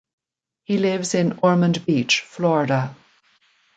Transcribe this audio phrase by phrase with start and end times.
[0.63, 2.95] He lives in Ormond Beach, Florida.